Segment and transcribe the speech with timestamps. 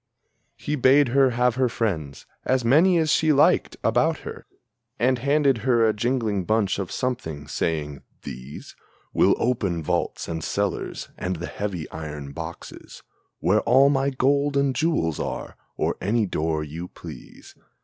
[0.55, 4.47] He bade her have her friends, as many as she liked, about her,
[4.97, 8.75] And handed her a jingling bunch of something, saying, "These
[9.13, 13.03] Will open vaults and cellars and the heavy iron boxes
[13.41, 17.53] Where all my gold and jewels are, or any door you please.